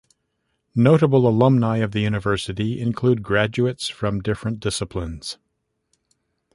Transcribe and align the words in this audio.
Notable 0.73 1.27
alumni 1.27 1.77
of 1.77 1.91
the 1.91 1.99
University 1.99 2.81
include 2.81 3.21
graduates 3.21 3.87
from 3.87 4.19
different 4.19 4.59
disciplines. 4.59 5.37